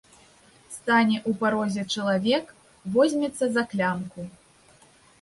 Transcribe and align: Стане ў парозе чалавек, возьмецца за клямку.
Стане 0.75 1.17
ў 1.19 1.31
парозе 1.43 1.83
чалавек, 1.97 2.45
возьмецца 2.99 3.45
за 3.59 3.63
клямку. 3.75 4.21